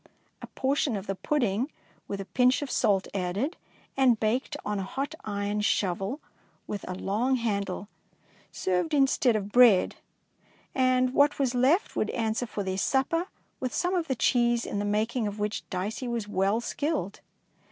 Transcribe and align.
A 0.41 0.47
portion 0.47 0.95
of 0.95 1.05
the 1.05 1.13
pudding 1.13 1.71
with 2.07 2.19
a 2.19 2.25
pinch 2.25 2.63
of 2.63 2.71
salt 2.71 3.07
added, 3.13 3.55
and 3.95 4.19
baked 4.19 4.57
on 4.65 4.79
a 4.79 4.83
hot 4.83 5.13
iron 5.25 5.61
shovel 5.61 6.19
with 6.65 6.83
a 6.89 6.95
long 6.95 7.35
handle, 7.35 7.87
served 8.51 8.95
instead 8.95 9.35
of 9.35 9.51
bread, 9.51 9.97
and 10.73 11.13
what 11.13 11.37
was 11.37 11.53
left 11.53 11.95
would 11.95 12.09
answer 12.09 12.47
for 12.47 12.63
their 12.63 12.79
supper, 12.79 13.27
with 13.59 13.75
some 13.75 13.93
of 13.93 14.07
the 14.07 14.15
cheese 14.15 14.65
in 14.65 14.79
the 14.79 14.85
making 14.85 15.27
of 15.27 15.37
which 15.37 15.69
Dicey 15.69 16.07
was 16.07 16.27
well 16.27 16.59
skilled. 16.61 17.19